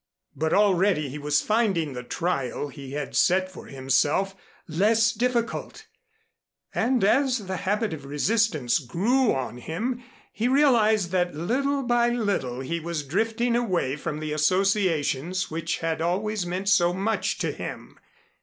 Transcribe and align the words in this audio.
But 0.35 0.51
already 0.51 1.09
he 1.09 1.19
was 1.19 1.43
finding 1.43 1.93
the 1.93 2.01
trial 2.01 2.69
he 2.69 2.93
had 2.93 3.15
set 3.15 3.51
for 3.51 3.67
himself 3.67 4.35
less 4.67 5.11
difficult; 5.11 5.85
and 6.73 7.03
as 7.03 7.45
the 7.45 7.57
habit 7.57 7.93
of 7.93 8.03
resistance 8.05 8.79
grew 8.79 9.31
on 9.31 9.57
him, 9.59 10.01
he 10.33 10.47
realized 10.47 11.11
that 11.11 11.35
little 11.35 11.83
by 11.83 12.09
little 12.09 12.61
he 12.61 12.79
was 12.79 13.03
drifting 13.03 13.55
away 13.55 13.95
from 13.95 14.19
the 14.19 14.33
associations 14.33 15.51
which 15.51 15.77
had 15.81 16.01
always 16.01 16.47
meant 16.47 16.69
so 16.69 16.93
much 16.95 17.37
to 17.37 17.51
him. 17.51 17.99